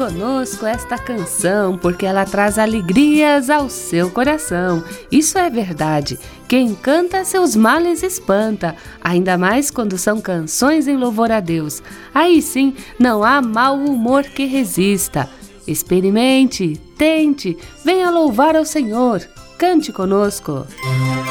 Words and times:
Conosco 0.00 0.64
esta 0.64 0.96
canção, 0.96 1.76
porque 1.76 2.06
ela 2.06 2.24
traz 2.24 2.58
alegrias 2.58 3.50
ao 3.50 3.68
seu 3.68 4.10
coração. 4.10 4.82
Isso 5.12 5.36
é 5.36 5.50
verdade. 5.50 6.18
Quem 6.48 6.74
canta 6.74 7.22
seus 7.22 7.54
males 7.54 8.02
espanta, 8.02 8.74
ainda 9.04 9.36
mais 9.36 9.70
quando 9.70 9.98
são 9.98 10.18
canções 10.18 10.88
em 10.88 10.96
louvor 10.96 11.30
a 11.30 11.38
Deus. 11.38 11.82
Aí 12.14 12.40
sim, 12.40 12.74
não 12.98 13.22
há 13.22 13.42
mau 13.42 13.76
humor 13.76 14.24
que 14.24 14.46
resista. 14.46 15.28
Experimente, 15.66 16.80
tente, 16.96 17.58
venha 17.84 18.08
louvar 18.10 18.56
ao 18.56 18.64
Senhor. 18.64 19.20
Cante 19.58 19.92
conosco. 19.92 20.66
Música 20.82 21.29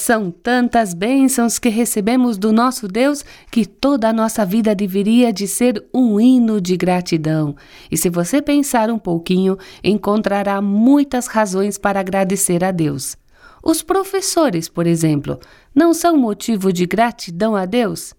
São 0.00 0.30
tantas 0.30 0.94
bênçãos 0.94 1.58
que 1.58 1.68
recebemos 1.68 2.38
do 2.38 2.54
nosso 2.54 2.88
Deus 2.88 3.22
que 3.50 3.66
toda 3.66 4.08
a 4.08 4.12
nossa 4.14 4.46
vida 4.46 4.74
deveria 4.74 5.30
de 5.30 5.46
ser 5.46 5.84
um 5.92 6.18
hino 6.18 6.58
de 6.58 6.74
gratidão. 6.74 7.54
E 7.90 7.98
se 7.98 8.08
você 8.08 8.40
pensar 8.40 8.88
um 8.90 8.98
pouquinho, 8.98 9.58
encontrará 9.84 10.62
muitas 10.62 11.26
razões 11.26 11.76
para 11.76 12.00
agradecer 12.00 12.64
a 12.64 12.70
Deus. 12.70 13.14
Os 13.62 13.82
professores, 13.82 14.70
por 14.70 14.86
exemplo, 14.86 15.38
não 15.74 15.92
são 15.92 16.16
motivo 16.16 16.72
de 16.72 16.86
gratidão 16.86 17.54
a 17.54 17.66
Deus? 17.66 18.14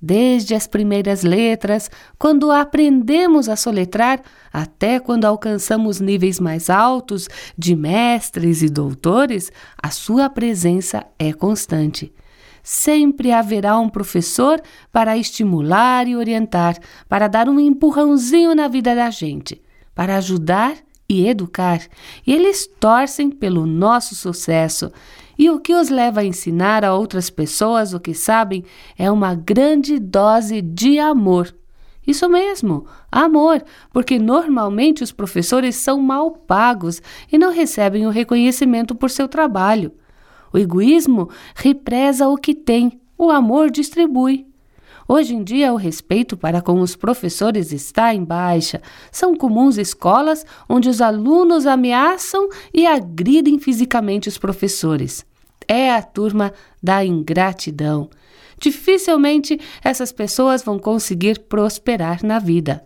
Desde 0.00 0.54
as 0.54 0.66
primeiras 0.66 1.22
letras, 1.22 1.90
quando 2.18 2.50
aprendemos 2.50 3.48
a 3.48 3.56
soletrar, 3.56 4.22
até 4.52 4.98
quando 4.98 5.24
alcançamos 5.24 6.00
níveis 6.00 6.40
mais 6.40 6.70
altos 6.70 7.28
de 7.56 7.76
mestres 7.76 8.62
e 8.62 8.68
doutores, 8.68 9.52
a 9.80 9.90
sua 9.90 10.30
presença 10.30 11.04
é 11.18 11.32
constante. 11.32 12.12
Sempre 12.62 13.32
haverá 13.32 13.78
um 13.78 13.88
professor 13.88 14.60
para 14.92 15.16
estimular 15.16 16.06
e 16.06 16.16
orientar, 16.16 16.78
para 17.08 17.26
dar 17.26 17.48
um 17.48 17.58
empurrãozinho 17.58 18.54
na 18.54 18.68
vida 18.68 18.94
da 18.94 19.10
gente, 19.10 19.60
para 19.94 20.16
ajudar 20.16 20.76
e 21.08 21.26
educar. 21.26 21.80
E 22.24 22.32
eles 22.32 22.68
torcem 22.78 23.30
pelo 23.30 23.66
nosso 23.66 24.14
sucesso. 24.14 24.92
E 25.40 25.48
o 25.48 25.58
que 25.58 25.74
os 25.74 25.88
leva 25.88 26.20
a 26.20 26.24
ensinar 26.24 26.84
a 26.84 26.94
outras 26.94 27.30
pessoas 27.30 27.94
o 27.94 27.98
que 27.98 28.12
sabem 28.12 28.62
é 28.98 29.10
uma 29.10 29.34
grande 29.34 29.98
dose 29.98 30.60
de 30.60 30.98
amor. 30.98 31.56
Isso 32.06 32.28
mesmo, 32.28 32.84
amor, 33.10 33.64
porque 33.90 34.18
normalmente 34.18 35.02
os 35.02 35.12
professores 35.12 35.76
são 35.76 35.98
mal 35.98 36.30
pagos 36.30 37.00
e 37.32 37.38
não 37.38 37.50
recebem 37.50 38.06
o 38.06 38.10
reconhecimento 38.10 38.94
por 38.94 39.08
seu 39.08 39.26
trabalho. 39.26 39.92
O 40.52 40.58
egoísmo 40.58 41.30
represa 41.54 42.28
o 42.28 42.36
que 42.36 42.54
tem, 42.54 43.00
o 43.16 43.30
amor 43.30 43.70
distribui. 43.70 44.46
Hoje 45.08 45.34
em 45.34 45.42
dia, 45.42 45.72
o 45.72 45.76
respeito 45.76 46.36
para 46.36 46.60
com 46.60 46.82
os 46.82 46.94
professores 46.94 47.72
está 47.72 48.14
em 48.14 48.22
baixa. 48.22 48.82
São 49.10 49.34
comuns 49.34 49.78
escolas 49.78 50.44
onde 50.68 50.90
os 50.90 51.00
alunos 51.00 51.66
ameaçam 51.66 52.46
e 52.74 52.86
agridem 52.86 53.58
fisicamente 53.58 54.28
os 54.28 54.36
professores 54.36 55.29
é 55.70 55.94
a 55.94 56.02
turma 56.02 56.52
da 56.82 57.04
ingratidão. 57.04 58.10
Dificilmente 58.58 59.58
essas 59.84 60.10
pessoas 60.10 60.64
vão 60.64 60.80
conseguir 60.80 61.38
prosperar 61.38 62.24
na 62.24 62.40
vida. 62.40 62.84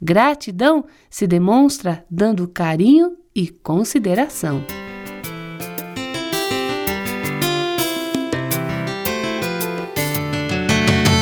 Gratidão 0.00 0.84
se 1.08 1.26
demonstra 1.26 2.04
dando 2.10 2.46
carinho 2.46 3.16
e 3.34 3.48
consideração. 3.48 4.62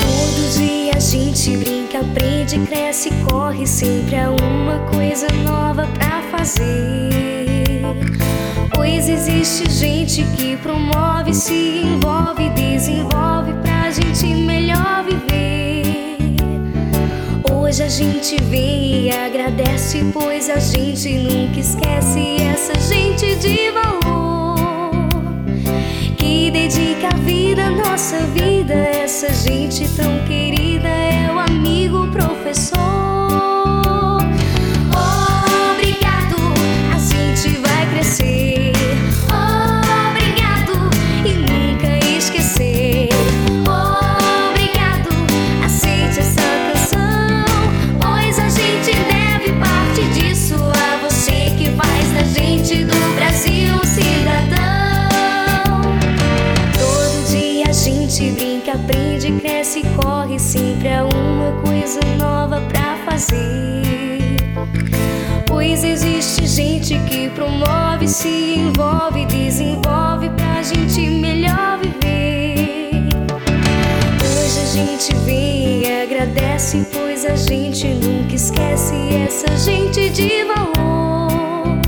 Todo 0.03 0.59
dia 0.59 0.93
a 0.97 0.99
gente 0.99 1.57
brinca, 1.57 2.01
aprende, 2.01 2.59
cresce, 2.67 3.11
corre 3.31 3.65
sempre 3.65 4.17
há 4.17 4.31
uma 4.31 4.81
coisa 4.91 5.29
nova 5.45 5.87
para 5.97 6.21
fazer. 6.37 7.56
Pois 8.75 9.09
existe 9.09 9.71
gente 9.71 10.25
que 10.37 10.57
promove, 10.57 11.35
se 11.35 11.83
envolve, 11.85 12.49
desenvolve 12.51 13.53
pra 13.63 13.91
gente 13.91 14.27
melhor 14.27 15.05
viver. 15.05 16.17
Hoje 17.53 17.83
a 17.83 17.89
gente 17.89 18.37
vê 18.45 19.07
e 19.07 19.11
agradece, 19.11 20.05
pois 20.13 20.49
a 20.49 20.59
gente 20.59 21.19
nunca 21.19 21.61
esquece 21.61 22.37
essa 22.43 22.79
gente 22.81 23.35
de 23.37 23.71
valor 23.71 25.09
que 26.17 26.51
dedica 26.51 27.09
a 27.13 27.17
vida, 27.19 27.71
nossa 27.71 28.19
vida, 28.35 28.75
essa 28.75 29.33
gente 29.33 29.89
tão 29.91 30.19
querida 30.27 30.46
sempre 60.39 60.89
há 60.89 61.05
uma 61.05 61.61
coisa 61.63 62.01
nova 62.19 62.61
pra 62.69 62.97
fazer. 63.05 64.23
Pois 65.47 65.83
existe 65.83 66.47
gente 66.47 66.99
que 67.09 67.29
promove, 67.31 68.07
se 68.07 68.57
envolve, 68.59 69.27
desenvolve 69.27 70.31
pra 70.31 70.63
gente 70.63 71.01
melhor 71.01 71.79
viver. 71.79 73.09
Hoje 74.23 74.61
a 74.61 74.67
gente 74.73 75.15
vem 75.25 75.83
e 75.83 76.03
agradece, 76.03 76.87
pois 76.93 77.25
a 77.25 77.35
gente 77.35 77.87
nunca 77.89 78.35
esquece 78.35 78.95
essa 79.27 79.57
gente 79.57 80.11
de 80.11 80.45
valor. 80.45 81.81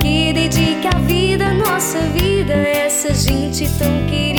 Que 0.00 0.32
dedica 0.32 0.96
a 0.96 0.98
vida, 1.00 1.52
nossa 1.54 1.98
vida, 2.18 2.52
essa 2.52 3.14
gente 3.14 3.68
tão 3.78 4.06
querida 4.06 4.33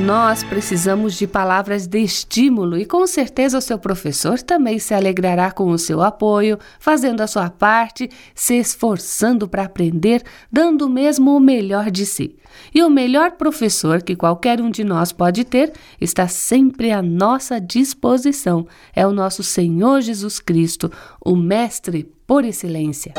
nós 0.00 0.42
precisamos 0.42 1.14
de 1.14 1.26
palavras 1.26 1.86
de 1.86 2.00
estímulo 2.00 2.76
e 2.76 2.84
com 2.84 3.06
certeza 3.06 3.58
o 3.58 3.60
seu 3.60 3.78
professor 3.78 4.40
também 4.40 4.78
se 4.78 4.92
alegrará 4.92 5.52
com 5.52 5.70
o 5.70 5.78
seu 5.78 6.02
apoio, 6.02 6.58
fazendo 6.78 7.20
a 7.20 7.26
sua 7.26 7.48
parte, 7.48 8.10
se 8.34 8.54
esforçando 8.54 9.46
para 9.46 9.64
aprender, 9.64 10.22
dando 10.50 10.88
mesmo 10.88 11.36
o 11.36 11.40
melhor 11.40 11.90
de 11.90 12.04
si. 12.06 12.34
E 12.74 12.82
o 12.82 12.90
melhor 12.90 13.32
professor 13.32 14.02
que 14.02 14.16
qualquer 14.16 14.60
um 14.60 14.70
de 14.70 14.82
nós 14.82 15.12
pode 15.12 15.44
ter 15.44 15.72
está 16.00 16.26
sempre 16.26 16.90
à 16.90 17.00
nossa 17.00 17.60
disposição. 17.60 18.66
É 18.94 19.06
o 19.06 19.12
nosso 19.12 19.42
Senhor 19.42 20.00
Jesus 20.00 20.40
Cristo, 20.40 20.90
o 21.24 21.36
Mestre 21.36 22.10
por 22.26 22.44
excelência. 22.44 23.14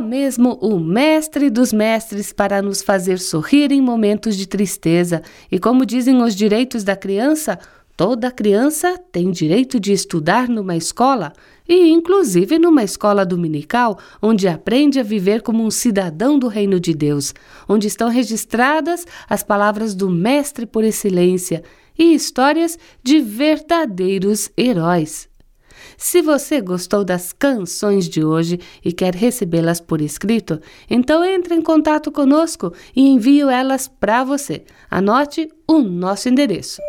Mesmo 0.00 0.58
o 0.60 0.78
mestre 0.78 1.50
dos 1.50 1.72
mestres 1.72 2.32
para 2.32 2.60
nos 2.60 2.82
fazer 2.82 3.18
sorrir 3.18 3.72
em 3.72 3.80
momentos 3.80 4.36
de 4.36 4.46
tristeza. 4.46 5.22
E 5.50 5.58
como 5.58 5.86
dizem 5.86 6.22
os 6.22 6.34
direitos 6.34 6.84
da 6.84 6.96
criança, 6.96 7.58
Toda 7.96 8.32
criança 8.32 8.98
tem 9.12 9.30
direito 9.30 9.78
de 9.78 9.92
estudar 9.92 10.48
numa 10.48 10.76
escola 10.76 11.32
e, 11.68 11.90
inclusive, 11.90 12.58
numa 12.58 12.82
escola 12.82 13.24
dominical, 13.24 13.96
onde 14.20 14.48
aprende 14.48 14.98
a 14.98 15.02
viver 15.04 15.42
como 15.42 15.64
um 15.64 15.70
cidadão 15.70 16.36
do 16.36 16.48
reino 16.48 16.80
de 16.80 16.92
Deus, 16.92 17.32
onde 17.68 17.86
estão 17.86 18.08
registradas 18.08 19.06
as 19.28 19.44
palavras 19.44 19.94
do 19.94 20.10
Mestre 20.10 20.66
por 20.66 20.82
excelência 20.82 21.62
e 21.96 22.14
histórias 22.14 22.76
de 23.00 23.20
verdadeiros 23.20 24.50
heróis. 24.58 25.32
Se 25.96 26.22
você 26.22 26.60
gostou 26.60 27.04
das 27.04 27.32
canções 27.32 28.08
de 28.08 28.24
hoje 28.24 28.58
e 28.84 28.92
quer 28.92 29.14
recebê-las 29.14 29.80
por 29.80 30.00
escrito, 30.00 30.60
então 30.88 31.24
entre 31.24 31.54
em 31.54 31.62
contato 31.62 32.10
conosco 32.10 32.72
e 32.94 33.08
envio 33.08 33.48
elas 33.48 33.88
para 33.88 34.24
você. 34.24 34.64
Anote 34.90 35.48
o 35.66 35.80
nosso 35.80 36.28
endereço. 36.28 36.80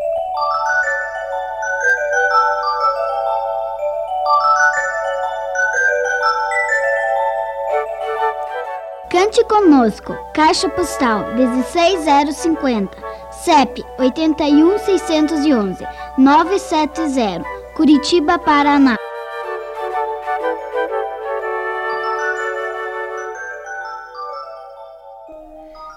Cante 9.15 9.43
conosco, 9.45 10.13
Caixa 10.33 10.67
Postal 10.67 11.35
16050, 11.37 12.97
CEP 13.31 13.81
81611 13.97 15.87
970, 16.17 17.45
Curitiba, 17.75 18.39
Paraná. 18.39 18.95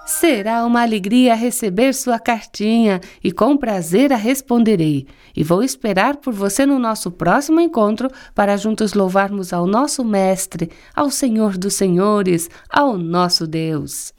Será 0.05 0.65
uma 0.65 0.81
alegria 0.81 1.33
receber 1.35 1.93
sua 1.93 2.19
cartinha 2.19 2.99
e 3.23 3.31
com 3.31 3.55
prazer 3.55 4.11
a 4.11 4.17
responderei. 4.17 5.07
E 5.33 5.41
vou 5.41 5.63
esperar 5.63 6.17
por 6.17 6.33
você 6.33 6.65
no 6.65 6.77
nosso 6.77 7.09
próximo 7.11 7.61
encontro 7.61 8.09
para 8.35 8.57
juntos 8.57 8.93
louvarmos 8.93 9.53
ao 9.53 9.65
nosso 9.65 10.03
Mestre, 10.03 10.69
ao 10.93 11.09
Senhor 11.09 11.57
dos 11.57 11.75
Senhores, 11.75 12.49
ao 12.69 12.97
nosso 12.97 13.47
Deus. 13.47 14.13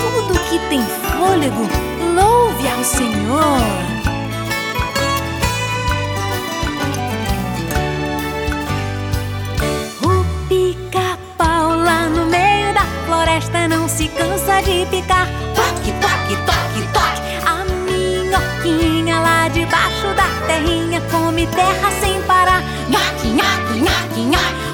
Tudo 0.00 0.38
que 0.48 0.58
tem 0.68 0.80
fôlego, 1.18 1.89
ao 2.80 2.84
Senhor. 2.84 3.60
floresta 13.06 13.68
não 13.68 13.88
se 13.88 14.08
cansa 14.08 14.62
de 14.62 14.86
picar. 14.86 15.26
Toque, 15.54 15.92
toque, 16.00 16.36
toque, 16.46 16.82
toque. 16.92 17.20
A 17.46 17.64
minhoquinha 17.84 19.20
lá 19.20 19.48
debaixo 19.48 20.06
da 20.16 20.46
terrinha 20.46 21.00
come 21.10 21.46
terra 21.48 21.90
sem 22.00 22.22
parar. 22.22 22.62
Nhoque, 22.88 23.28
nhoque, 23.28 23.80
nhoque, 23.80 24.20
nhoque. 24.20 24.69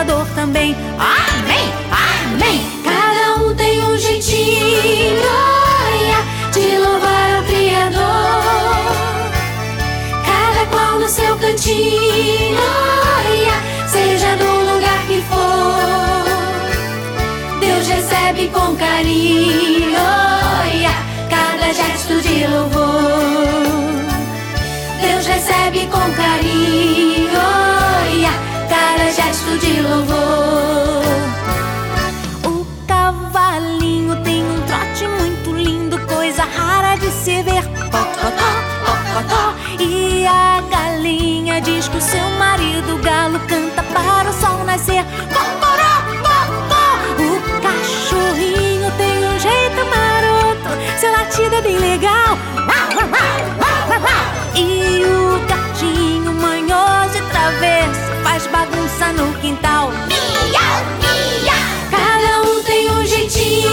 O 0.00 0.24
também. 0.34 0.74
Amém, 0.98 1.70
amém. 1.92 2.60
Cada 2.82 3.42
um 3.42 3.54
tem 3.54 3.82
um 3.84 3.98
jeitinho 3.98 5.20
de 6.52 6.78
louvar 6.78 7.36
ao 7.36 7.42
Criador. 7.44 8.00
Cada 10.24 10.66
qual 10.70 10.98
no 11.00 11.08
seu 11.08 11.36
cantinho, 11.36 12.56
seja 13.88 14.36
no 14.36 14.72
lugar 14.72 15.06
que 15.06 15.20
for. 15.28 16.24
Deus 17.60 17.86
recebe 17.86 18.48
com 18.48 18.74
carinho 18.76 19.98
cada 21.28 21.74
gesto 21.74 22.22
de 22.22 22.46
louvor. 22.46 23.10
Deus 25.02 25.26
recebe 25.26 25.86
com 25.88 26.10
carinho 26.14 27.19
O 32.44 32.64
cavalinho 32.86 34.14
tem 34.22 34.44
um 34.44 34.60
trote 34.62 35.08
muito 35.08 35.50
lindo 35.50 35.98
coisa 36.06 36.44
rara 36.44 36.94
de 36.94 37.10
se 37.10 37.42
ver. 37.42 37.64
E 39.80 40.24
a 40.26 40.62
galinha 40.70 41.60
diz 41.60 41.88
que 41.88 41.96
o 41.96 42.00
seu 42.00 42.24
marido 42.38 42.98
galo 43.02 43.40
canta 43.40 43.82
para 43.82 44.30
o 44.30 44.32
sol 44.32 44.64
nascer. 44.64 45.04
O 47.18 47.40
cachorrinho 47.60 48.92
tem 48.96 49.26
um 49.26 49.38
jeito 49.40 49.84
maroto, 49.90 50.70
seu 51.00 51.10
latido 51.10 51.56
é 51.56 51.62
bem 51.62 51.78
legal. 51.78 52.38
E 54.54 55.04
o 55.04 55.40
gatinho 55.48 56.32
manhoso 56.34 57.16
e 57.16 57.22
travesso 57.32 57.99
no 59.12 59.32
quintal. 59.40 59.90
Miau, 59.90 60.84
miau. 61.00 61.60
Cada 61.90 62.42
um 62.42 62.62
tem 62.62 62.90
um 62.90 63.06
jeitinho 63.06 63.70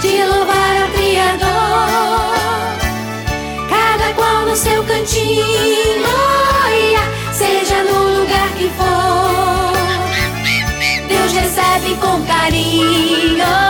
de 0.00 0.24
louvar 0.24 0.82
ao 0.82 0.88
Criador. 0.88 1.48
Cada 3.68 4.12
qual 4.14 4.46
no 4.46 4.56
seu 4.56 4.82
cantinho, 4.84 6.04
seja 7.32 7.82
no 7.84 8.20
lugar 8.20 8.48
que 8.56 8.70
for. 8.70 9.72
Deus 11.08 11.32
recebe 11.32 11.96
com 11.96 12.22
carinho 12.26 13.69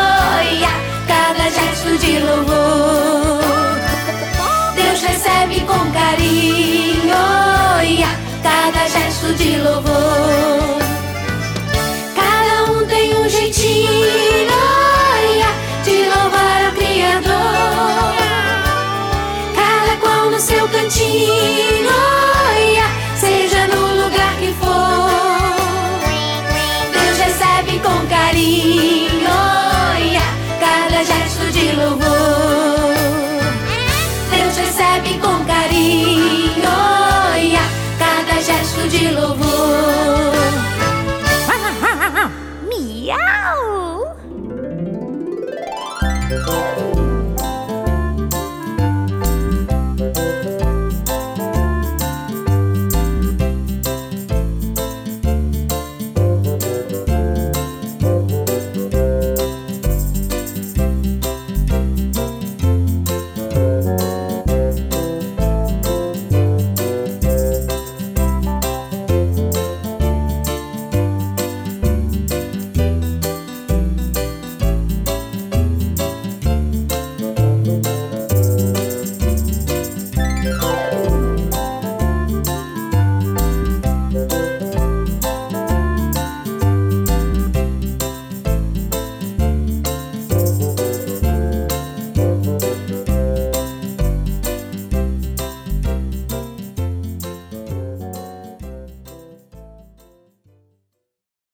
gesto 8.92 9.32
de 9.36 9.56
louvor. 9.58 10.79